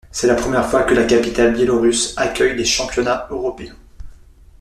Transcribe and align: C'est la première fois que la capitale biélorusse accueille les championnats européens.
C'est 0.09 0.25
la 0.25 0.33
première 0.33 0.65
fois 0.65 0.81
que 0.81 0.95
la 0.95 1.03
capitale 1.03 1.53
biélorusse 1.53 2.15
accueille 2.17 2.57
les 2.57 2.65
championnats 2.65 3.27
européens. 3.29 3.75